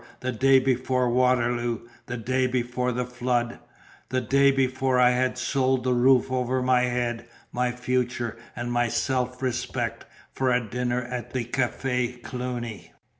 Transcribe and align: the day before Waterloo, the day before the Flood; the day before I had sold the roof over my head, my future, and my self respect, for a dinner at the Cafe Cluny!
the 0.21 0.31
day 0.31 0.57
before 0.57 1.11
Waterloo, 1.11 1.81
the 2.07 2.17
day 2.17 2.47
before 2.47 2.91
the 2.91 3.05
Flood; 3.05 3.59
the 4.09 4.19
day 4.19 4.49
before 4.49 4.99
I 4.99 5.11
had 5.11 5.37
sold 5.37 5.83
the 5.83 5.93
roof 5.93 6.31
over 6.31 6.63
my 6.63 6.81
head, 6.85 7.27
my 7.51 7.71
future, 7.71 8.35
and 8.55 8.71
my 8.71 8.87
self 8.87 9.43
respect, 9.43 10.05
for 10.33 10.51
a 10.51 10.59
dinner 10.59 11.03
at 11.03 11.33
the 11.33 11.43
Cafe 11.43 12.13
Cluny! 12.23 12.93